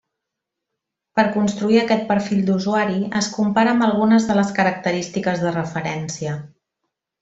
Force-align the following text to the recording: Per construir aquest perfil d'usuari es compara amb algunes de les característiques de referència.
Per 1.19 1.25
construir 1.35 1.77
aquest 1.81 2.07
perfil 2.13 2.41
d'usuari 2.49 2.97
es 3.21 3.29
compara 3.37 3.77
amb 3.77 3.89
algunes 3.91 4.29
de 4.33 4.41
les 4.41 4.53
característiques 4.61 5.49
de 5.49 5.57
referència. 5.63 6.39